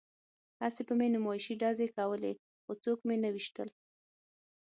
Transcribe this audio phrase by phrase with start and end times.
[0.61, 3.69] هسې به مې نمایشي ډزې کولې خو څوک مې نه ویشتل